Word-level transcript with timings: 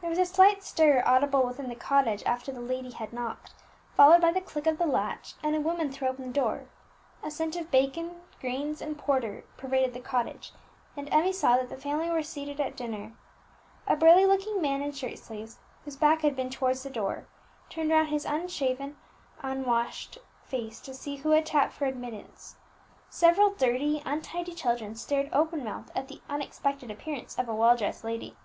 There 0.00 0.08
was 0.08 0.20
a 0.20 0.24
slight 0.24 0.62
stir 0.62 1.02
audible 1.04 1.42
within 1.44 1.68
the 1.68 1.74
cottage 1.74 2.22
after 2.24 2.52
the 2.52 2.60
lady 2.60 2.92
had 2.92 3.12
knocked, 3.12 3.54
followed 3.96 4.20
by 4.20 4.30
the 4.30 4.40
click 4.40 4.68
of 4.68 4.78
the 4.78 4.86
latch, 4.86 5.34
and 5.42 5.56
a 5.56 5.60
woman 5.60 5.90
threw 5.90 6.06
open 6.06 6.28
the 6.28 6.32
door. 6.32 6.66
A 7.24 7.30
scent 7.32 7.56
of 7.56 7.68
bacon, 7.68 8.20
greens, 8.40 8.80
and 8.80 8.96
porter 8.96 9.42
pervaded 9.56 9.94
the 9.94 9.98
cottage, 10.00 10.52
and 10.96 11.08
Emmie 11.12 11.32
saw 11.32 11.56
that 11.56 11.70
the 11.70 11.76
family 11.76 12.08
were 12.08 12.22
seated 12.22 12.60
at 12.60 12.76
dinner. 12.76 13.14
A 13.88 13.96
burly 13.96 14.26
looking 14.26 14.62
man 14.62 14.80
in 14.80 14.92
shirt 14.92 15.18
sleeves, 15.18 15.58
whose 15.84 15.96
back 15.96 16.22
had 16.22 16.36
been 16.36 16.48
towards 16.48 16.84
the 16.84 16.88
door, 16.88 17.26
turned 17.68 17.90
round 17.90 18.10
his 18.10 18.24
unshaven, 18.24 18.96
unwashed 19.42 20.18
face 20.44 20.78
to 20.82 20.94
see 20.94 21.16
who 21.16 21.30
had 21.32 21.44
tapped 21.46 21.72
for 21.72 21.86
admittance. 21.86 22.54
Several 23.10 23.50
dirty, 23.50 24.00
untidy 24.06 24.54
children 24.54 24.94
stared 24.94 25.28
open 25.32 25.64
mouthed 25.64 25.90
at 25.96 26.06
the 26.06 26.22
unexpected 26.28 26.92
appearance 26.92 27.36
of 27.36 27.48
a 27.48 27.54
well 27.56 27.76
dressed 27.76 28.04
lady. 28.04 28.36